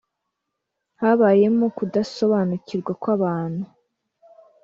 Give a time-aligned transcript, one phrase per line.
[1.01, 3.65] habayemo kudasobanukirwa kw’abantu